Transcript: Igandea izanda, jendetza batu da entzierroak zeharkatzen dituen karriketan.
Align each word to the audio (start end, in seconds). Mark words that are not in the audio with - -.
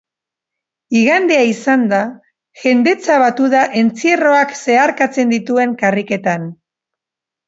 Igandea 0.99 1.41
izanda, 1.49 1.99
jendetza 2.61 3.17
batu 3.23 3.49
da 3.51 3.61
entzierroak 3.81 4.55
zeharkatzen 4.63 5.35
dituen 5.35 5.77
karriketan. 5.83 6.49